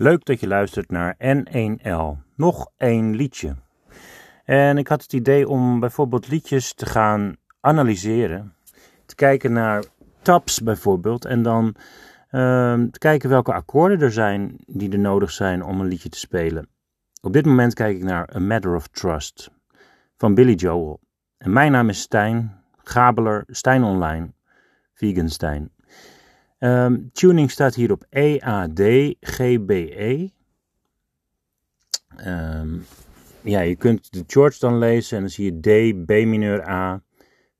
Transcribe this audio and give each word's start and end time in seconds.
Leuk 0.00 0.24
dat 0.24 0.40
je 0.40 0.46
luistert 0.46 0.90
naar 0.90 1.16
N1L. 1.18 2.34
Nog 2.36 2.70
één 2.76 3.14
liedje. 3.16 3.56
En 4.44 4.78
ik 4.78 4.88
had 4.88 5.02
het 5.02 5.12
idee 5.12 5.48
om 5.48 5.80
bijvoorbeeld 5.80 6.28
liedjes 6.28 6.74
te 6.74 6.86
gaan 6.86 7.36
analyseren. 7.60 8.54
Te 9.06 9.14
kijken 9.14 9.52
naar 9.52 9.84
tabs 10.22 10.62
bijvoorbeeld. 10.62 11.24
En 11.24 11.42
dan 11.42 11.74
ehm, 12.30 12.90
te 12.90 12.98
kijken 12.98 13.28
welke 13.28 13.52
akkoorden 13.52 14.00
er 14.00 14.12
zijn 14.12 14.56
die 14.66 14.92
er 14.92 14.98
nodig 14.98 15.30
zijn 15.30 15.64
om 15.64 15.80
een 15.80 15.88
liedje 15.88 16.08
te 16.08 16.18
spelen. 16.18 16.68
Op 17.20 17.32
dit 17.32 17.46
moment 17.46 17.74
kijk 17.74 17.96
ik 17.96 18.04
naar 18.04 18.34
A 18.34 18.38
Matter 18.38 18.74
of 18.74 18.88
Trust 18.88 19.50
van 20.16 20.34
Billy 20.34 20.54
Joel. 20.54 21.00
En 21.38 21.52
mijn 21.52 21.72
naam 21.72 21.88
is 21.88 22.00
Stijn, 22.00 22.62
Gabeler, 22.76 23.44
Stijn 23.46 23.82
Online, 23.82 24.32
Vegan 24.94 25.28
Stijn. 25.28 25.70
Ehm, 26.60 26.98
tuning 27.12 27.50
staat 27.50 27.74
hier 27.74 27.92
op 27.92 28.06
EAD-GBE. 28.10 29.20
Um, 32.26 32.84
ja, 33.42 33.60
je 33.60 33.76
kunt 33.76 34.12
de 34.12 34.24
chords 34.26 34.58
dan 34.58 34.78
lezen 34.78 35.16
en 35.16 35.22
dan 35.22 35.32
zie 35.32 35.44
je 35.44 35.60
D, 35.60 35.64
B 36.06 36.08
mineur 36.08 36.68
A, 36.68 37.02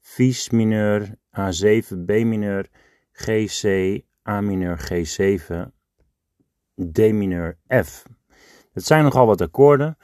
Vies 0.00 0.50
mineur, 0.50 1.08
A7, 1.30 2.04
B 2.06 2.10
mineur, 2.10 2.68
GC, 3.12 3.64
A 4.28 4.40
mineur, 4.40 4.78
G7, 4.78 5.54
D 6.92 6.98
mineur, 6.98 7.56
F. 7.84 8.02
Dat 8.72 8.84
zijn 8.84 9.04
nogal 9.04 9.26
wat 9.26 9.40
akkoorden. 9.40 9.96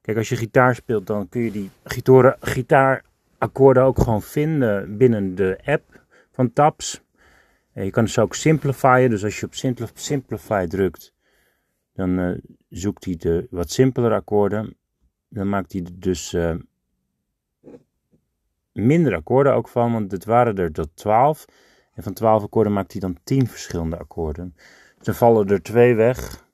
Kijk, 0.00 0.16
als 0.16 0.28
je 0.28 0.36
gitaar 0.36 0.74
speelt, 0.74 1.06
dan 1.06 1.28
kun 1.28 1.40
je 1.40 1.50
die 1.50 1.70
gitaarakkoorden 2.40 3.82
ook 3.82 3.98
gewoon 3.98 4.22
vinden 4.22 4.96
binnen 4.96 5.34
de 5.34 5.58
app 5.64 6.04
van 6.32 6.52
Tabs. 6.52 7.02
Je 7.74 7.90
kan 7.90 8.08
ze 8.08 8.20
ook 8.20 8.34
simplifyen, 8.34 9.10
dus 9.10 9.24
als 9.24 9.40
je 9.40 9.46
op 9.46 9.54
Simplify 9.94 10.66
drukt, 10.66 11.14
dan 11.92 12.18
uh, 12.18 12.38
zoekt 12.68 13.04
hij 13.04 13.16
de 13.16 13.46
wat 13.50 13.70
simpelere 13.70 14.14
akkoorden. 14.14 14.76
Dan 15.28 15.48
maakt 15.48 15.72
hij 15.72 15.86
dus 15.92 16.32
uh, 16.32 16.54
minder 18.72 19.14
akkoorden 19.14 19.54
ook 19.54 19.68
van, 19.68 19.92
want 19.92 20.12
het 20.12 20.24
waren 20.24 20.56
er 20.56 20.72
tot 20.72 20.96
12. 20.96 21.44
En 21.94 22.02
van 22.02 22.12
12 22.12 22.42
akkoorden 22.42 22.72
maakt 22.72 22.92
hij 22.92 23.00
dan 23.00 23.16
10 23.24 23.46
verschillende 23.46 23.98
akkoorden. 23.98 24.54
Dus 24.96 25.06
dan 25.06 25.14
vallen 25.14 25.48
er 25.48 25.62
twee 25.62 25.94
weg. 25.94 26.46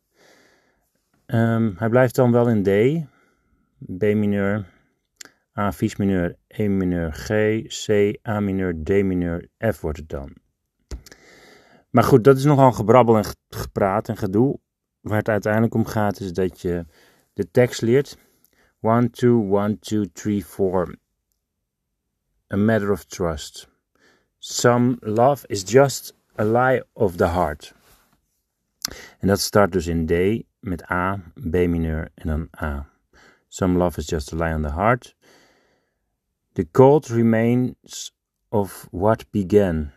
Um, 1.27 1.75
hij 1.79 1.89
blijft 1.89 2.15
dan 2.15 2.33
wel 2.33 2.49
in 2.49 2.63
D, 2.63 2.69
B 3.99 4.03
mineur, 4.03 4.67
A 5.59 5.73
vies 5.73 5.97
mineur, 5.97 6.37
E 6.47 6.69
mineur, 6.69 7.13
G, 7.13 7.27
C, 7.87 8.19
A 8.29 8.41
mineur, 8.41 8.83
D 8.83 8.89
mineur, 8.89 9.49
F 9.73 9.81
wordt 9.81 9.99
het 9.99 10.09
dan. 10.09 10.33
Maar 11.99 12.07
goed, 12.07 12.25
dat 12.25 12.37
is 12.37 12.45
nogal 12.45 12.73
gebrabbel 12.73 13.17
en 13.17 13.25
gepraat 13.49 14.09
en 14.09 14.17
gedoe. 14.17 14.59
Waar 15.01 15.19
het 15.19 15.29
uiteindelijk 15.29 15.75
om 15.75 15.85
gaat 15.85 16.21
is 16.21 16.33
dat 16.33 16.61
je 16.61 16.87
de 17.33 17.51
tekst 17.51 17.83
leert. 17.83 18.19
1, 18.81 19.11
2, 19.11 19.57
1, 19.57 19.79
2, 19.79 20.13
3, 20.13 20.47
4. 20.47 20.99
A 22.53 22.57
matter 22.57 22.91
of 22.91 23.05
trust. 23.05 23.69
Some 24.39 24.97
love 25.01 25.47
is 25.47 25.63
just 25.71 26.15
a 26.39 26.45
lie 26.45 26.85
of 26.93 27.17
the 27.17 27.27
heart. 27.27 27.75
En 29.19 29.29
dat 29.29 29.41
start 29.41 29.73
dus 29.73 29.87
in 29.87 30.07
D 30.07 30.45
met 30.61 30.91
A, 30.91 31.23
B 31.35 31.55
mineur 31.55 32.11
en 32.15 32.29
dan 32.29 32.49
A. 32.63 32.89
Some 33.49 33.79
love 33.79 33.99
is 33.99 34.07
just 34.07 34.33
a 34.33 34.37
lie 34.37 34.55
on 34.55 34.63
the 34.63 34.73
heart. 34.73 35.17
The 36.53 36.71
cold 36.71 37.07
remains 37.07 38.17
of 38.49 38.89
what 38.91 39.31
began 39.31 39.93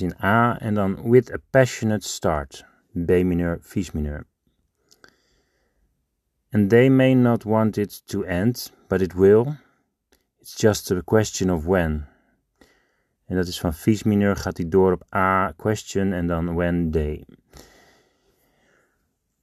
in 0.00 0.14
A 0.22 0.58
en 0.58 0.74
dan 0.74 1.10
with 1.10 1.32
a 1.32 1.38
passionate 1.50 2.08
start. 2.08 2.64
B 2.92 3.10
mineur, 3.10 3.58
vies 3.60 3.90
mineur. 3.90 4.26
And 6.50 6.70
they 6.70 6.88
may 6.88 7.14
not 7.14 7.42
want 7.42 7.76
it 7.76 8.06
to 8.06 8.22
end, 8.22 8.72
but 8.88 9.00
it 9.00 9.12
will. 9.12 9.56
It's 10.40 10.60
just 10.60 10.90
a 10.90 11.02
question 11.02 11.50
of 11.50 11.64
when. 11.64 12.06
En 13.26 13.36
dat 13.36 13.46
is 13.46 13.60
van 13.60 13.74
vies 13.74 14.02
mineur 14.02 14.36
gaat 14.36 14.56
hij 14.56 14.68
door 14.68 14.92
op 14.92 15.14
A, 15.14 15.52
question 15.56 16.12
en 16.12 16.26
dan 16.26 16.54
when 16.54 16.90
they. 16.90 17.24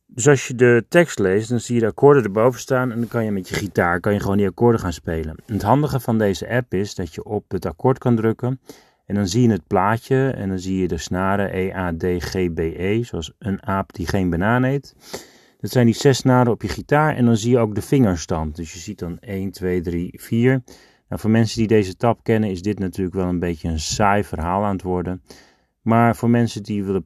Dus 0.05 0.27
als 0.27 0.47
je 0.47 0.55
de 0.55 0.85
tekst 0.89 1.19
leest, 1.19 1.49
dan 1.49 1.59
zie 1.59 1.75
je 1.75 1.81
de 1.81 1.87
akkoorden 1.87 2.23
erboven 2.23 2.59
staan 2.59 2.91
en 2.91 2.99
dan 2.99 3.07
kan 3.07 3.23
je 3.23 3.31
met 3.31 3.49
je 3.49 3.55
gitaar 3.55 3.99
kan 3.99 4.13
je 4.13 4.19
gewoon 4.19 4.37
die 4.37 4.47
akkoorden 4.47 4.81
gaan 4.81 4.93
spelen. 4.93 5.35
het 5.45 5.61
handige 5.61 5.99
van 5.99 6.17
deze 6.17 6.49
app 6.49 6.73
is 6.73 6.95
dat 6.95 7.13
je 7.13 7.23
op 7.23 7.51
het 7.51 7.65
akkoord 7.65 7.97
kan 7.97 8.15
drukken 8.15 8.59
en 9.11 9.17
dan 9.17 9.27
zie 9.27 9.41
je 9.41 9.51
het 9.51 9.67
plaatje 9.67 10.29
en 10.29 10.49
dan 10.49 10.59
zie 10.59 10.81
je 10.81 10.87
de 10.87 10.97
snaren 10.97 11.57
E, 11.57 11.73
A, 11.73 11.93
D, 11.97 12.03
G, 12.03 12.53
B, 12.53 12.59
E, 12.59 13.03
zoals 13.03 13.33
een 13.39 13.65
aap 13.65 13.93
die 13.93 14.07
geen 14.07 14.29
banaan 14.29 14.63
eet. 14.63 14.95
Dat 15.59 15.71
zijn 15.71 15.85
die 15.85 15.95
zes 15.95 16.17
snaren 16.17 16.51
op 16.51 16.61
je 16.61 16.67
gitaar 16.67 17.15
en 17.15 17.25
dan 17.25 17.37
zie 17.37 17.51
je 17.51 17.57
ook 17.57 17.75
de 17.75 17.81
vingerstand. 17.81 18.55
Dus 18.55 18.73
je 18.73 18.79
ziet 18.79 18.99
dan 18.99 19.19
1, 19.19 19.51
2, 19.51 19.81
3, 19.81 20.13
4. 20.13 20.63
Nou, 21.07 21.21
voor 21.21 21.29
mensen 21.29 21.57
die 21.57 21.67
deze 21.67 21.95
tab 21.95 22.23
kennen 22.23 22.49
is 22.49 22.61
dit 22.61 22.79
natuurlijk 22.79 23.15
wel 23.15 23.27
een 23.27 23.39
beetje 23.39 23.67
een 23.67 23.79
saai 23.79 24.23
verhaal 24.23 24.63
aan 24.63 24.73
het 24.73 24.81
worden. 24.81 25.23
Maar 25.81 26.15
voor 26.15 26.29
mensen 26.29 26.63
die 26.63 26.83
willen 26.83 27.03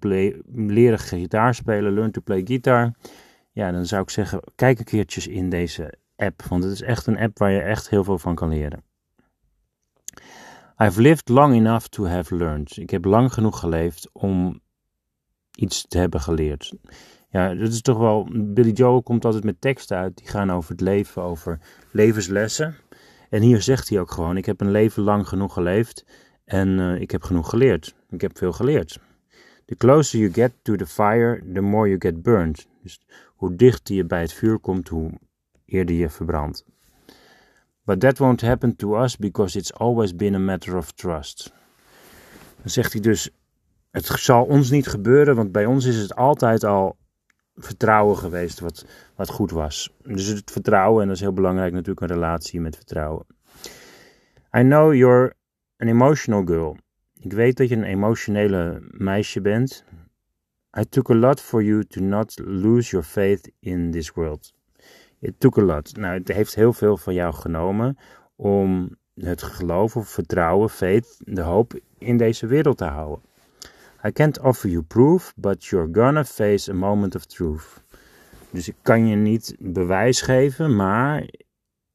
leren 0.55 0.99
gitaar 0.99 1.55
spelen, 1.55 1.93
learn 1.93 2.11
to 2.11 2.21
play 2.21 2.41
guitar. 2.43 2.93
Ja, 3.51 3.71
dan 3.71 3.85
zou 3.85 4.01
ik 4.01 4.09
zeggen, 4.09 4.39
kijk 4.55 4.79
een 4.79 4.85
keertjes 4.85 5.27
in 5.27 5.49
deze 5.49 5.93
app. 6.15 6.43
Want 6.49 6.63
het 6.63 6.73
is 6.73 6.81
echt 6.81 7.07
een 7.07 7.17
app 7.17 7.37
waar 7.37 7.51
je 7.51 7.61
echt 7.61 7.89
heel 7.89 8.03
veel 8.03 8.19
van 8.19 8.35
kan 8.35 8.49
leren. 8.49 8.83
I've 10.77 11.01
lived 11.01 11.29
long 11.29 11.53
enough 11.53 11.85
to 11.85 12.05
have 12.05 12.35
learned. 12.35 12.77
Ik 12.77 12.89
heb 12.89 13.05
lang 13.05 13.33
genoeg 13.33 13.59
geleefd 13.59 14.09
om 14.11 14.61
iets 15.55 15.85
te 15.87 15.97
hebben 15.97 16.21
geleerd. 16.21 16.73
Ja, 17.29 17.55
dat 17.55 17.67
is 17.67 17.81
toch 17.81 17.97
wel. 17.97 18.27
Billy 18.31 18.71
Joel 18.71 19.03
komt 19.03 19.25
altijd 19.25 19.43
met 19.43 19.61
teksten 19.61 19.97
uit 19.97 20.17
die 20.17 20.27
gaan 20.27 20.51
over 20.51 20.71
het 20.71 20.81
leven, 20.81 21.21
over 21.21 21.59
levenslessen. 21.91 22.75
En 23.29 23.41
hier 23.41 23.61
zegt 23.61 23.89
hij 23.89 23.99
ook 23.99 24.11
gewoon: 24.11 24.37
Ik 24.37 24.45
heb 24.45 24.61
een 24.61 24.71
leven 24.71 25.03
lang 25.03 25.27
genoeg 25.27 25.53
geleefd 25.53 26.05
en 26.45 26.67
uh, 26.79 27.01
ik 27.01 27.11
heb 27.11 27.23
genoeg 27.23 27.49
geleerd. 27.49 27.95
Ik 28.09 28.21
heb 28.21 28.37
veel 28.37 28.51
geleerd. 28.51 28.99
The 29.65 29.75
closer 29.75 30.19
you 30.19 30.33
get 30.33 30.51
to 30.61 30.75
the 30.75 30.85
fire, 30.85 31.43
the 31.53 31.61
more 31.61 31.87
you 31.87 31.99
get 31.99 32.21
burned. 32.21 32.67
Dus 32.81 33.01
hoe 33.35 33.55
dichter 33.55 33.95
je 33.95 34.05
bij 34.05 34.21
het 34.21 34.33
vuur 34.33 34.59
komt, 34.59 34.87
hoe 34.87 35.11
eerder 35.65 35.95
je 35.95 36.09
verbrandt. 36.09 36.65
But 37.85 37.99
that 37.99 38.17
won't 38.17 38.41
happen 38.41 38.75
to 38.75 38.95
us 38.95 39.15
because 39.15 39.55
it's 39.55 39.73
always 39.73 40.15
been 40.15 40.35
a 40.35 40.39
matter 40.39 40.77
of 40.77 40.91
trust. 40.91 41.53
Dan 42.61 42.69
zegt 42.69 42.91
hij 42.91 43.01
dus: 43.01 43.29
Het 43.91 44.05
zal 44.05 44.43
ons 44.43 44.69
niet 44.69 44.87
gebeuren, 44.87 45.35
want 45.35 45.51
bij 45.51 45.65
ons 45.65 45.85
is 45.85 45.97
het 45.97 46.15
altijd 46.15 46.63
al 46.63 46.97
vertrouwen 47.55 48.17
geweest 48.17 48.59
wat, 48.59 48.85
wat 49.15 49.29
goed 49.29 49.51
was. 49.51 49.93
Dus 50.03 50.25
het 50.27 50.51
vertrouwen, 50.51 51.01
en 51.01 51.07
dat 51.07 51.15
is 51.15 51.21
heel 51.21 51.33
belangrijk 51.33 51.73
natuurlijk, 51.73 52.01
een 52.01 52.15
relatie 52.15 52.61
met 52.61 52.75
vertrouwen. 52.75 53.25
I 54.57 54.61
know 54.61 54.93
you're 54.93 55.33
an 55.77 55.87
emotional 55.87 56.43
girl. 56.45 56.77
Ik 57.19 57.33
weet 57.33 57.57
dat 57.57 57.69
je 57.69 57.75
een 57.75 57.83
emotionele 57.83 58.81
meisje 58.89 59.41
bent. 59.41 59.83
I 60.79 60.85
took 60.89 61.09
a 61.09 61.15
lot 61.15 61.41
for 61.41 61.63
you 61.63 61.83
to 61.83 62.01
not 62.01 62.39
lose 62.45 62.89
your 62.89 63.05
faith 63.05 63.51
in 63.59 63.91
this 63.91 64.11
world. 64.11 64.54
Nou, 65.97 66.17
het 66.17 66.27
heeft 66.27 66.55
heel 66.55 66.73
veel 66.73 66.97
van 66.97 67.13
jou 67.13 67.33
genomen 67.33 67.97
om 68.35 68.97
het 69.13 69.43
geloof 69.43 69.95
of 69.95 70.09
vertrouwen, 70.09 70.69
faith, 70.69 71.21
de 71.23 71.41
hoop 71.41 71.79
in 71.97 72.17
deze 72.17 72.47
wereld 72.47 72.77
te 72.77 72.85
houden. 72.85 73.23
I 74.05 74.11
can't 74.11 74.39
offer 74.39 74.69
you 74.69 74.83
proof, 74.83 75.33
but 75.35 75.65
you're 75.65 75.89
gonna 75.91 76.23
face 76.23 76.71
a 76.71 76.73
moment 76.73 77.15
of 77.15 77.25
truth. 77.25 77.83
Dus 78.49 78.67
ik 78.67 78.75
kan 78.81 79.07
je 79.07 79.15
niet 79.15 79.55
bewijs 79.59 80.21
geven, 80.21 80.75
maar 80.75 81.21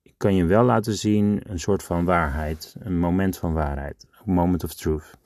ik 0.03 0.15
kan 0.17 0.35
je 0.35 0.45
wel 0.45 0.65
laten 0.65 0.95
zien 0.95 1.41
een 1.47 1.61
soort 1.61 1.83
van 1.83 2.05
waarheid, 2.05 2.75
een 2.79 2.99
moment 2.99 3.37
van 3.37 3.53
waarheid, 3.53 4.07
a 4.29 4.33
moment 4.33 4.65
of 4.65 4.75
truth. 4.75 5.19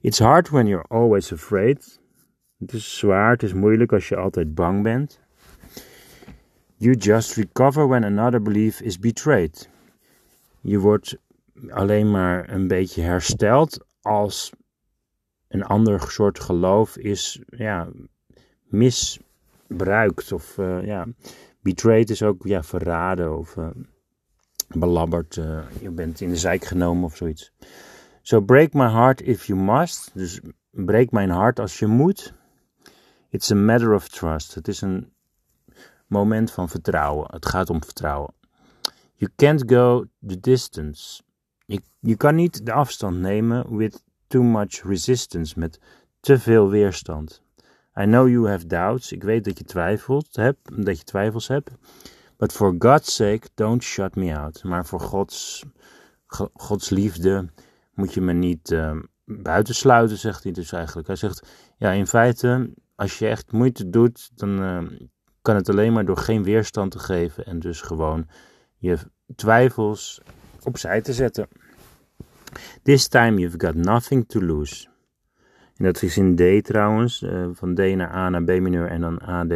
It's 0.00 0.18
hard 0.18 0.48
when 0.48 0.66
you're 0.66 0.88
always 0.88 1.32
afraid. 1.32 2.00
Het 2.58 2.72
is 2.72 2.98
zwaar, 2.98 3.30
het 3.30 3.42
is 3.42 3.52
moeilijk 3.52 3.92
als 3.92 4.08
je 4.08 4.16
altijd 4.16 4.54
bang 4.54 4.82
bent. 4.82 5.20
You 6.82 6.96
just 6.96 7.36
recover 7.36 7.86
when 7.86 8.04
another 8.04 8.42
belief 8.42 8.80
is 8.80 8.98
betrayed. 8.98 9.68
Je 10.60 10.78
wordt 10.78 11.16
alleen 11.68 12.10
maar 12.10 12.50
een 12.50 12.68
beetje 12.68 13.02
hersteld 13.02 13.86
als 14.00 14.52
een 15.48 15.62
ander 15.62 16.00
soort 16.10 16.40
geloof 16.40 16.96
is 16.96 17.40
ja, 17.46 17.88
misbruikt. 18.64 20.32
Of 20.32 20.58
uh, 20.58 20.84
ja, 20.84 21.06
betrayed 21.60 22.10
is 22.10 22.22
ook 22.22 22.46
ja, 22.46 22.62
verraden 22.62 23.38
of 23.38 23.56
uh, 23.56 23.68
belabberd. 24.68 25.36
Uh, 25.36 25.60
je 25.80 25.90
bent 25.90 26.20
in 26.20 26.28
de 26.28 26.36
zijk 26.36 26.64
genomen 26.64 27.04
of 27.04 27.16
zoiets. 27.16 27.52
So 28.22 28.40
break 28.40 28.72
my 28.72 28.90
heart 28.90 29.20
if 29.20 29.46
you 29.46 29.60
must. 29.60 30.10
Dus 30.14 30.40
breek 30.70 31.10
mijn 31.10 31.30
hart 31.30 31.58
als 31.58 31.78
je 31.78 31.86
moet. 31.86 32.34
It's 33.28 33.50
a 33.50 33.54
matter 33.54 33.94
of 33.94 34.08
trust. 34.08 34.54
Het 34.54 34.68
is 34.68 34.80
een 34.80 35.12
moment 36.12 36.50
van 36.50 36.68
vertrouwen. 36.68 37.26
Het 37.30 37.46
gaat 37.46 37.70
om 37.70 37.84
vertrouwen. 37.84 38.34
You 39.14 39.30
can't 39.36 39.62
go 39.66 40.04
the 40.26 40.40
distance. 40.40 41.22
Je, 41.66 41.80
je 42.00 42.16
kan 42.16 42.34
niet 42.34 42.66
de 42.66 42.72
afstand 42.72 43.18
nemen 43.18 43.76
with 43.76 44.02
too 44.26 44.42
much 44.42 44.82
resistance, 44.82 45.58
met 45.58 45.80
te 46.20 46.38
veel 46.38 46.68
weerstand. 46.70 47.42
I 48.00 48.04
know 48.04 48.28
you 48.28 48.48
have 48.48 48.66
doubts. 48.66 49.12
Ik 49.12 49.22
weet 49.22 49.44
dat 49.44 49.58
je 49.58 49.64
twijfelt 49.64 50.36
hebt, 50.36 50.86
dat 50.86 50.98
je 50.98 51.04
twijfels 51.04 51.48
hebt. 51.48 51.70
But 52.36 52.52
for 52.52 52.74
God's 52.78 53.14
sake, 53.14 53.48
don't 53.54 53.82
shut 53.82 54.14
me 54.14 54.38
out. 54.38 54.64
Maar 54.64 54.86
voor 54.86 55.00
Gods, 55.00 55.64
Gods 56.52 56.90
liefde 56.90 57.48
moet 57.94 58.14
je 58.14 58.20
me 58.20 58.32
niet 58.32 58.70
uh, 58.70 58.98
buitensluiten, 59.24 60.18
zegt 60.18 60.42
hij 60.42 60.52
dus 60.52 60.72
eigenlijk. 60.72 61.06
Hij 61.06 61.16
zegt, 61.16 61.48
ja, 61.76 61.90
in 61.90 62.06
feite, 62.06 62.70
als 62.94 63.18
je 63.18 63.28
echt 63.28 63.52
moeite 63.52 63.90
doet, 63.90 64.30
dan 64.34 64.62
uh, 64.62 65.00
kan 65.42 65.54
het 65.54 65.68
alleen 65.68 65.92
maar 65.92 66.04
door 66.04 66.16
geen 66.16 66.42
weerstand 66.42 66.90
te 66.90 66.98
geven 66.98 67.44
en 67.46 67.58
dus 67.60 67.80
gewoon 67.80 68.26
je 68.76 68.98
twijfels 69.34 70.20
opzij 70.62 71.00
te 71.00 71.12
zetten. 71.12 71.48
This 72.82 73.08
time 73.08 73.40
you've 73.40 73.60
got 73.60 73.74
nothing 73.74 74.28
to 74.28 74.42
lose. 74.42 74.86
En 75.76 75.84
dat 75.84 76.02
is 76.02 76.16
in 76.16 76.36
D 76.36 76.64
trouwens, 76.64 77.22
uh, 77.22 77.48
van 77.52 77.74
D 77.74 77.78
naar 77.78 78.14
A 78.14 78.28
naar 78.28 78.44
B 78.44 78.48
mineur 78.48 78.88
en 78.88 79.00
dan 79.00 79.20
AD. 79.20 79.52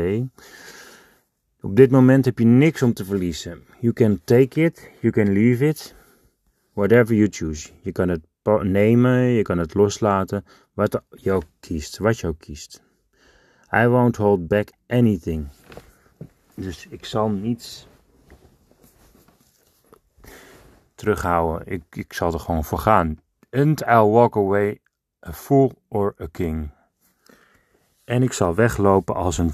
Op 1.60 1.76
dit 1.76 1.90
moment 1.90 2.24
heb 2.24 2.38
je 2.38 2.44
niks 2.44 2.82
om 2.82 2.92
te 2.92 3.04
verliezen. 3.04 3.62
You 3.80 3.92
can 3.92 4.20
take 4.24 4.60
it, 4.60 4.90
you 5.00 5.12
can 5.12 5.32
leave 5.32 5.66
it, 5.66 5.94
whatever 6.72 7.14
you 7.14 7.28
choose. 7.30 7.70
Je 7.80 7.92
kan 7.92 8.08
het 8.08 8.20
nemen, 8.62 9.12
je 9.12 9.42
kan 9.42 9.58
het 9.58 9.74
loslaten, 9.74 10.44
wat 10.74 11.02
je 11.10 11.32
ook 11.32 11.44
kiest, 11.60 11.98
wat 11.98 12.18
je 12.18 12.26
ook 12.26 12.38
kiest. 12.38 12.82
I 13.72 13.86
won't 13.86 14.16
hold 14.16 14.48
back 14.48 14.68
anything. 14.86 15.48
Dus 16.56 16.87
ik 16.87 17.05
zal 17.05 17.29
niets 17.29 17.87
terughouden. 20.94 21.73
Ik, 21.73 21.82
ik 21.91 22.12
zal 22.12 22.32
er 22.32 22.41
gewoon 22.41 22.64
voor 22.64 22.79
gaan. 22.79 23.20
And 23.50 23.81
I'll 23.81 24.11
walk 24.11 24.37
away 24.37 24.81
a 25.26 25.32
fool 25.32 25.73
or 25.88 26.14
a 26.20 26.26
king. 26.31 26.70
En 28.05 28.23
ik 28.23 28.32
zal 28.32 28.55
weglopen 28.55 29.14
als 29.14 29.38
een, 29.38 29.53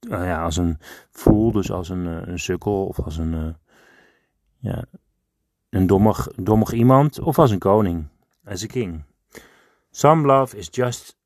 uh, 0.00 0.24
ja, 0.24 0.42
als 0.42 0.56
een 0.56 0.78
fool, 1.10 1.52
dus 1.52 1.70
als 1.70 1.88
een, 1.88 2.06
uh, 2.06 2.26
een 2.26 2.38
sukkel 2.38 2.86
of 2.86 3.00
als 3.00 3.16
een, 3.16 3.32
uh, 3.32 3.54
ja, 4.58 4.84
een 5.68 5.86
dommig, 5.86 6.28
dommig 6.36 6.72
iemand 6.72 7.20
of 7.20 7.38
als 7.38 7.50
een 7.50 7.58
koning, 7.58 8.08
as 8.44 8.64
a 8.64 8.66
king. 8.66 9.02
Some 9.90 10.26
love 10.26 10.56
is 10.56 10.68
just 10.70 11.16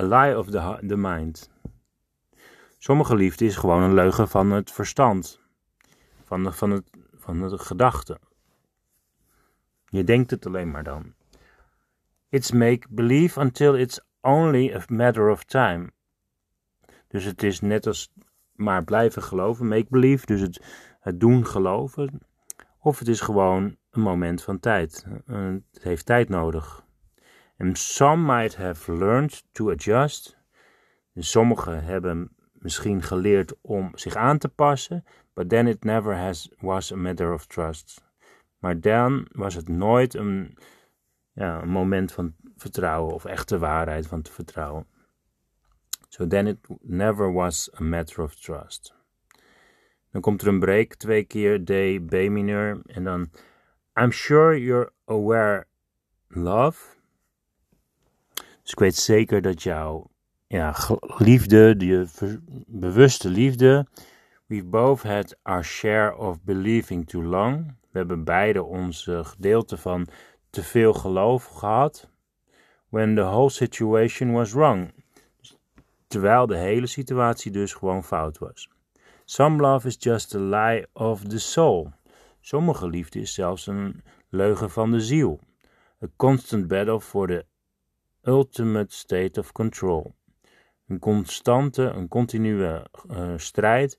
a 0.00 0.02
lie 0.02 0.38
of 0.38 0.50
the, 0.50 0.78
the 0.86 0.96
mind. 0.96 1.50
Sommige 2.84 3.14
liefde 3.16 3.44
is 3.44 3.56
gewoon 3.56 3.82
een 3.82 3.94
leugen 3.94 4.28
van 4.28 4.50
het 4.50 4.70
verstand, 4.70 5.40
van 6.24 6.42
de, 6.42 6.52
van 6.52 6.70
het, 6.70 6.90
van 7.14 7.48
de 7.48 7.58
gedachte. 7.58 8.18
Je 9.86 10.04
denkt 10.04 10.30
het 10.30 10.46
alleen 10.46 10.70
maar 10.70 10.82
dan. 10.82 11.14
It's 12.28 12.52
make 12.52 12.86
believe 12.90 13.40
until 13.40 13.74
it's 13.74 14.00
only 14.20 14.74
a 14.74 14.82
matter 14.86 15.30
of 15.30 15.44
time. 15.44 15.92
Dus 17.08 17.24
het 17.24 17.42
is 17.42 17.60
net 17.60 17.86
als 17.86 18.12
maar 18.52 18.84
blijven 18.84 19.22
geloven, 19.22 19.68
make 19.68 19.86
believe, 19.88 20.26
dus 20.26 20.40
het, 20.40 20.64
het 21.00 21.20
doen 21.20 21.46
geloven. 21.46 22.20
Of 22.78 22.98
het 22.98 23.08
is 23.08 23.20
gewoon 23.20 23.76
een 23.90 24.02
moment 24.02 24.42
van 24.42 24.60
tijd. 24.60 25.06
Het 25.26 25.62
heeft 25.80 26.06
tijd 26.06 26.28
nodig. 26.28 26.84
And 27.58 27.78
some 27.78 28.36
might 28.36 28.56
have 28.56 28.96
learned 28.96 29.44
to 29.52 29.70
adjust. 29.70 30.38
Sommigen 31.14 31.84
hebben 31.84 32.34
misschien 32.64 33.02
geleerd 33.02 33.54
om 33.60 33.90
zich 33.94 34.16
aan 34.16 34.38
te 34.38 34.48
passen, 34.48 35.04
but 35.34 35.48
then 35.48 35.66
it 35.66 35.84
never 35.84 36.16
has, 36.16 36.50
was 36.58 36.92
a 36.92 36.96
matter 36.96 37.32
of 37.32 37.46
trust. 37.46 38.04
Maar 38.58 38.80
dan 38.80 39.26
was 39.32 39.54
het 39.54 39.68
nooit 39.68 40.14
een, 40.14 40.58
ja, 41.32 41.62
een 41.62 41.68
moment 41.68 42.12
van 42.12 42.34
vertrouwen 42.56 43.14
of 43.14 43.24
echte 43.24 43.58
waarheid 43.58 44.06
van 44.06 44.22
te 44.22 44.32
vertrouwen. 44.32 44.86
So 46.08 46.26
then 46.26 46.46
it 46.46 46.58
never 46.80 47.32
was 47.32 47.70
a 47.80 47.82
matter 47.82 48.22
of 48.22 48.34
trust. 48.34 48.94
Dan 50.10 50.20
komt 50.20 50.42
er 50.42 50.48
een 50.48 50.60
break, 50.60 50.94
twee 50.94 51.24
keer 51.24 51.64
D, 51.64 52.06
B 52.06 52.12
mineur 52.12 52.80
en 52.86 53.04
dan 53.04 53.30
I'm 54.00 54.10
sure 54.10 54.60
you're 54.60 54.92
aware 55.04 55.66
love. 56.28 56.96
Dus 58.62 58.72
ik 58.72 58.78
weet 58.78 58.94
zeker 58.94 59.42
dat 59.42 59.62
jouw 59.62 60.10
ja, 60.54 60.74
liefde, 61.18 61.74
je 61.78 62.06
bewuste 62.66 63.28
liefde, 63.28 63.86
we've 64.46 64.66
both 64.66 65.02
had 65.02 65.36
our 65.42 65.64
share 65.64 66.16
of 66.16 66.42
believing 66.42 67.06
too 67.06 67.22
long. 67.22 67.76
We 67.90 67.98
hebben 67.98 68.24
beide 68.24 68.62
onze 68.62 69.24
gedeelte 69.24 69.76
van 69.76 70.06
te 70.50 70.62
veel 70.62 70.92
geloof 70.92 71.44
gehad. 71.44 72.10
When 72.88 73.14
the 73.14 73.20
whole 73.20 73.50
situation 73.50 74.32
was 74.32 74.52
wrong. 74.52 74.92
Terwijl 76.06 76.46
de 76.46 76.56
hele 76.56 76.86
situatie 76.86 77.50
dus 77.50 77.72
gewoon 77.72 78.04
fout 78.04 78.38
was. 78.38 78.68
Some 79.24 79.62
love 79.62 79.86
is 79.86 79.96
just 79.98 80.34
a 80.34 80.38
lie 80.38 80.86
of 80.92 81.24
the 81.24 81.38
soul. 81.38 81.92
Sommige 82.40 82.88
liefde 82.88 83.20
is 83.20 83.34
zelfs 83.34 83.66
een 83.66 84.02
leugen 84.28 84.70
van 84.70 84.90
de 84.90 85.00
ziel. 85.00 85.40
A 86.04 86.06
constant 86.16 86.68
battle 86.68 87.00
for 87.00 87.26
the 87.26 87.44
ultimate 88.22 88.94
state 88.94 89.40
of 89.40 89.52
control. 89.52 90.14
Een 90.86 90.98
constante, 90.98 91.82
een 91.82 92.08
continue 92.08 92.82
uh, 93.10 93.32
strijd 93.36 93.98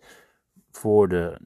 voor 0.72 1.08
de 1.08 1.40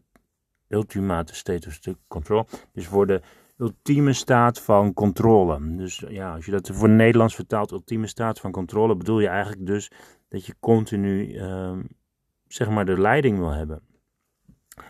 ultimate 0.68 1.36
state 1.36 1.68
of 1.68 1.96
control. 2.08 2.46
Dus 2.74 2.88
voor 2.88 3.08
de 3.08 3.22
ultieme 3.58 4.14
staat 4.14 4.62
van 4.62 4.94
controle. 4.94 5.76
Dus 5.76 6.04
ja, 6.08 6.34
als 6.34 6.46
je 6.46 6.52
dat 6.52 6.70
voor 6.74 6.90
Nederlands 6.90 7.36
vertaalt, 7.36 7.72
ultieme 7.72 8.08
staat 8.08 8.40
van 8.40 8.52
controle, 8.52 8.96
bedoel 8.96 9.20
je 9.20 9.28
eigenlijk 9.28 9.66
dus 9.66 9.92
dat 10.28 10.46
je 10.46 10.56
continu, 10.60 11.34
uh, 11.34 11.78
zeg 12.48 12.70
maar, 12.70 12.86
de 12.86 13.00
leiding 13.00 13.38
wil 13.38 13.52
hebben. 13.52 13.82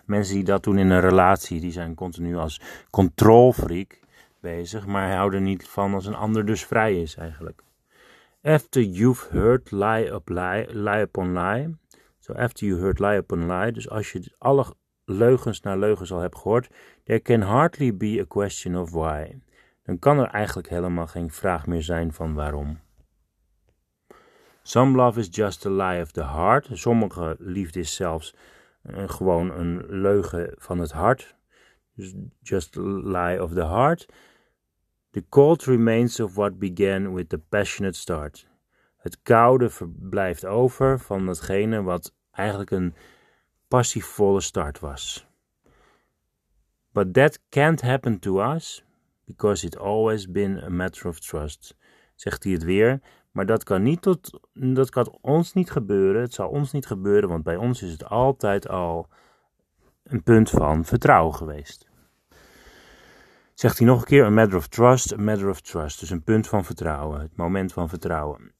Mensen 0.06 0.36
die 0.36 0.44
dat 0.44 0.63
doen 0.63 0.78
in 0.78 0.90
een 0.90 1.02
relatie, 1.02 1.60
die 1.60 1.72
zijn 1.72 1.95
continu 1.95 2.36
als 2.36 2.62
controlfreak 2.90 4.00
bezig, 4.40 4.86
maar 4.86 5.16
houden 5.16 5.44
niet 5.44 5.68
van 5.68 5.94
als 5.94 6.06
een 6.06 6.16
ander 6.16 6.45
dus 6.45 6.66
vrij 6.66 7.02
is 7.02 7.16
eigenlijk. 7.16 7.63
After 8.42 8.82
you've 8.82 9.30
heard 9.32 9.72
lie, 9.72 10.14
up 10.14 10.30
lie, 10.30 11.02
upon 11.02 11.34
lie. 11.34 11.76
So 12.20 12.34
after 12.34 12.66
you 12.66 12.80
heard 12.80 13.00
lie 13.00 13.18
upon 13.18 13.48
lie. 13.48 13.72
Dus 13.72 13.90
als 13.90 14.12
je 14.12 14.36
alle 14.38 14.66
leugens 15.06 15.62
naar 15.62 15.78
leugens 15.78 16.12
al 16.12 16.20
hebt 16.20 16.38
gehoord. 16.38 16.70
There 17.04 17.22
can 17.22 17.42
hardly 17.42 17.98
be 17.98 18.20
a 18.20 18.26
question 18.26 18.78
of 18.78 18.92
why. 18.92 19.42
Dan 19.84 20.00
kan 20.00 20.20
er 20.20 20.28
eigenlijk 20.28 20.70
helemaal 20.70 21.08
geen 21.08 21.32
vraag 21.32 21.68
meer 21.68 21.82
zijn 21.82 22.14
van 22.14 22.34
waarom. 22.34 22.80
Some 24.62 24.96
love 24.96 25.20
is 25.20 25.28
just 25.32 25.66
a 25.66 25.70
lie 25.70 26.02
of 26.02 26.12
the 26.12 26.24
heart. 26.24 26.70
Sommige 26.72 27.36
liefde 27.40 27.80
is 27.80 27.96
zelfs 27.96 28.36
uh, 28.84 29.10
gewoon 29.10 29.52
een 29.52 29.86
leugen 29.88 30.54
van 30.58 30.80
het 30.80 30.92
hart. 30.92 31.36
Dus 31.96 32.16
just 32.42 32.78
a 32.78 32.81
lie 32.81 33.44
of 33.44 33.54
the 33.54 33.66
heart. 33.66 34.14
The 35.11 35.25
cold 35.30 35.66
remains 35.66 36.19
of 36.19 36.35
what 36.35 36.59
began 36.59 37.13
with 37.13 37.30
the 37.30 37.37
passionate 37.37 37.97
start. 37.97 38.47
Het 38.97 39.21
koude 39.21 39.69
blijft 39.99 40.45
over 40.45 40.99
van 40.99 41.25
datgene 41.25 41.81
wat 41.81 42.13
eigenlijk 42.31 42.71
een 42.71 42.94
passievolle 43.68 44.42
start 44.42 44.80
was. 44.80 45.28
But 46.92 47.13
that 47.13 47.39
can't 47.49 47.81
happen 47.81 48.19
to 48.19 48.54
us 48.54 48.83
because 49.25 49.66
it 49.66 49.78
always 49.78 50.31
been 50.31 50.63
a 50.63 50.69
matter 50.69 51.07
of 51.07 51.19
trust. 51.19 51.75
Zegt 52.16 52.44
hij 52.44 52.54
het 52.54 52.63
weer, 52.63 53.01
maar 53.31 53.45
dat 53.45 53.63
kan, 53.63 53.83
niet 53.83 54.01
tot, 54.01 54.39
dat 54.54 54.89
kan 54.89 55.18
ons 55.21 55.54
niet 55.54 55.71
gebeuren. 55.71 56.21
Het 56.21 56.33
zal 56.33 56.49
ons 56.49 56.71
niet 56.71 56.85
gebeuren, 56.85 57.30
want 57.30 57.44
bij 57.44 57.56
ons 57.56 57.81
is 57.81 57.92
het 57.92 58.06
altijd 58.06 58.68
al 58.68 59.07
een 60.04 60.23
punt 60.23 60.49
van 60.49 60.85
vertrouwen 60.85 61.35
geweest. 61.35 61.89
Zegt 63.59 63.78
hij 63.78 63.87
nog 63.87 63.99
een 63.99 64.06
keer, 64.06 64.25
a 64.25 64.30
matter 64.30 64.57
of 64.57 64.68
trust, 64.68 65.13
a 65.13 65.18
matter 65.18 65.49
of 65.49 65.61
trust. 65.61 65.99
Dus 65.99 66.09
een 66.09 66.23
punt 66.23 66.47
van 66.47 66.66
vertrouwen, 66.66 67.21
het 67.21 67.35
moment 67.35 67.73
van 67.73 67.89
vertrouwen. 67.89 68.54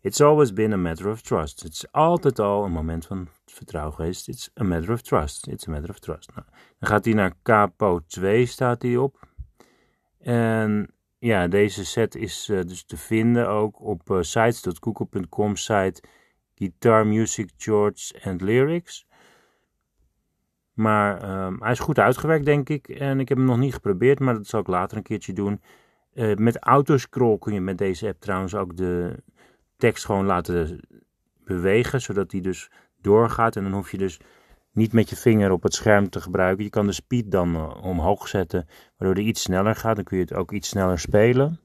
It's 0.00 0.20
always 0.20 0.52
been 0.52 0.72
a 0.72 0.76
matter 0.76 1.10
of 1.10 1.20
trust. 1.20 1.62
Het 1.62 1.72
is 1.72 1.92
altijd 1.92 2.38
al 2.38 2.64
een 2.64 2.72
moment 2.72 3.06
van 3.06 3.28
vertrouwen 3.46 3.94
geweest. 3.94 4.28
It's 4.28 4.50
a 4.60 4.64
matter 4.64 4.92
of 4.92 5.02
trust. 5.02 5.46
It's 5.46 5.68
a 5.68 5.70
matter 5.70 5.90
of 5.90 5.98
trust. 5.98 6.30
Nou, 6.34 6.46
dan 6.78 6.88
gaat 6.88 7.04
hij 7.04 7.14
naar 7.14 7.34
capo 7.42 8.00
2, 8.06 8.46
staat 8.46 8.82
hij 8.82 8.96
op. 8.96 9.28
En 10.18 10.90
ja, 11.18 11.48
deze 11.48 11.84
set 11.84 12.14
is 12.14 12.48
uh, 12.48 12.60
dus 12.62 12.84
te 12.84 12.96
vinden 12.96 13.48
ook 13.48 13.80
op 13.80 14.10
uh, 14.10 14.22
sites.google.com 14.22 15.56
site 15.56 16.02
Guitar 16.54 17.06
Music 17.06 17.50
and 18.22 18.40
Lyrics. 18.40 19.05
Maar 20.76 21.44
um, 21.46 21.56
hij 21.62 21.72
is 21.72 21.78
goed 21.78 21.98
uitgewerkt, 21.98 22.44
denk 22.44 22.68
ik. 22.68 22.88
En 22.88 23.20
ik 23.20 23.28
heb 23.28 23.38
hem 23.38 23.46
nog 23.46 23.58
niet 23.58 23.74
geprobeerd, 23.74 24.20
maar 24.20 24.34
dat 24.34 24.46
zal 24.46 24.60
ik 24.60 24.66
later 24.66 24.96
een 24.96 25.02
keertje 25.02 25.32
doen. 25.32 25.60
Uh, 26.14 26.34
met 26.34 26.58
autoscroll 26.58 27.38
kun 27.38 27.54
je 27.54 27.60
met 27.60 27.78
deze 27.78 28.08
app 28.08 28.20
trouwens 28.20 28.54
ook 28.54 28.76
de 28.76 29.22
tekst 29.76 30.04
gewoon 30.04 30.26
laten 30.26 30.80
bewegen, 31.44 32.00
zodat 32.00 32.30
die 32.30 32.40
dus 32.40 32.70
doorgaat. 33.00 33.56
En 33.56 33.62
dan 33.62 33.72
hoef 33.72 33.90
je 33.90 33.98
dus 33.98 34.20
niet 34.72 34.92
met 34.92 35.10
je 35.10 35.16
vinger 35.16 35.50
op 35.50 35.62
het 35.62 35.74
scherm 35.74 36.10
te 36.10 36.20
gebruiken. 36.20 36.64
Je 36.64 36.70
kan 36.70 36.86
de 36.86 36.92
speed 36.92 37.30
dan 37.30 37.54
uh, 37.54 37.84
omhoog 37.84 38.28
zetten, 38.28 38.68
waardoor 38.96 39.16
die 39.16 39.26
iets 39.26 39.42
sneller 39.42 39.76
gaat. 39.76 39.96
Dan 39.96 40.04
kun 40.04 40.16
je 40.16 40.22
het 40.22 40.34
ook 40.34 40.52
iets 40.52 40.68
sneller 40.68 40.98
spelen. 40.98 41.60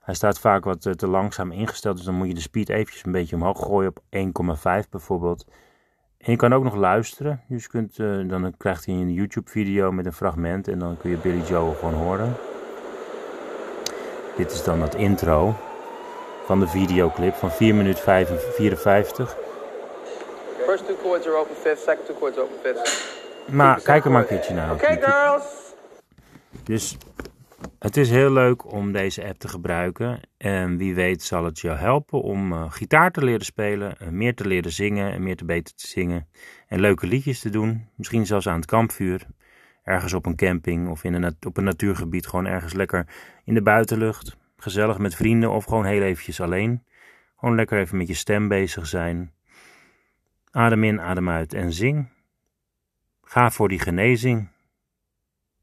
Hij 0.00 0.14
staat 0.14 0.40
vaak 0.40 0.64
wat 0.64 0.98
te 0.98 1.06
langzaam 1.06 1.52
ingesteld, 1.52 1.96
dus 1.96 2.04
dan 2.04 2.14
moet 2.14 2.28
je 2.28 2.34
de 2.34 2.40
speed 2.40 2.68
eventjes 2.68 3.04
een 3.04 3.12
beetje 3.12 3.36
omhoog 3.36 3.58
gooien 3.58 3.90
op 3.90 4.02
1,5 4.84 4.88
bijvoorbeeld. 4.90 5.46
En 6.18 6.32
je 6.32 6.36
kan 6.36 6.54
ook 6.54 6.64
nog 6.64 6.74
luisteren. 6.74 7.42
Dus 7.48 7.68
kunt, 7.68 7.96
dan 7.96 8.54
krijgt 8.56 8.86
hij 8.86 8.94
een 8.94 9.12
YouTube-video 9.12 9.92
met 9.92 10.06
een 10.06 10.12
fragment 10.12 10.68
en 10.68 10.78
dan 10.78 10.96
kun 10.96 11.10
je 11.10 11.16
Billy 11.16 11.42
Joel 11.42 11.74
gewoon 11.74 11.94
horen. 11.94 12.34
Dit 14.36 14.52
is 14.52 14.64
dan 14.64 14.82
het 14.82 14.94
intro 14.94 15.54
van 16.44 16.60
de 16.60 16.66
videoclip 16.66 17.34
van 17.34 17.50
4 17.50 17.74
minuten 17.74 18.26
54. 18.54 19.36
First 20.66 20.86
two 20.86 20.96
chords 21.02 21.26
are 21.26 21.36
open 21.36 21.56
fifth, 21.56 21.82
second 21.82 22.06
two 22.06 22.14
chords 22.18 22.38
open 22.38 22.56
fifth. 22.62 23.14
Maar 23.46 23.80
kijk 23.80 24.04
er 24.04 24.10
maar 24.10 24.20
een 24.20 24.26
keertje 24.26 24.54
naar. 24.54 24.72
Oké, 24.72 24.98
girls! 25.00 25.44
Dus 26.64 26.96
het 27.86 27.96
is 27.96 28.10
heel 28.10 28.32
leuk 28.32 28.72
om 28.72 28.92
deze 28.92 29.24
app 29.24 29.38
te 29.38 29.48
gebruiken. 29.48 30.20
En 30.36 30.76
wie 30.76 30.94
weet 30.94 31.22
zal 31.22 31.44
het 31.44 31.60
je 31.60 31.68
helpen 31.68 32.22
om 32.22 32.52
uh, 32.52 32.70
gitaar 32.70 33.10
te 33.10 33.24
leren 33.24 33.44
spelen, 33.44 33.96
uh, 34.02 34.08
meer 34.08 34.34
te 34.34 34.46
leren 34.46 34.72
zingen 34.72 35.12
en 35.12 35.22
meer 35.22 35.36
te 35.36 35.44
beter 35.44 35.74
te 35.74 35.86
zingen. 35.86 36.28
En 36.68 36.80
leuke 36.80 37.06
liedjes 37.06 37.40
te 37.40 37.50
doen. 37.50 37.88
Misschien 37.96 38.26
zelfs 38.26 38.48
aan 38.48 38.56
het 38.56 38.66
kampvuur. 38.66 39.26
Ergens 39.82 40.12
op 40.12 40.26
een 40.26 40.36
camping 40.36 40.88
of 40.88 41.04
in 41.04 41.14
een, 41.14 41.36
op 41.46 41.56
een 41.56 41.64
natuurgebied. 41.64 42.26
Gewoon 42.26 42.46
ergens 42.46 42.72
lekker 42.72 43.06
in 43.44 43.54
de 43.54 43.62
buitenlucht. 43.62 44.36
Gezellig 44.56 44.98
met 44.98 45.14
vrienden 45.14 45.50
of 45.50 45.64
gewoon 45.64 45.84
heel 45.84 46.02
eventjes 46.02 46.40
alleen. 46.40 46.84
Gewoon 47.36 47.54
lekker 47.54 47.78
even 47.78 47.96
met 47.96 48.08
je 48.08 48.14
stem 48.14 48.48
bezig 48.48 48.86
zijn. 48.86 49.32
Adem 50.50 50.84
in, 50.84 51.00
adem 51.00 51.28
uit 51.28 51.54
en 51.54 51.72
zing. 51.72 52.08
Ga 53.22 53.50
voor 53.50 53.68
die 53.68 53.80
genezing. 53.80 54.48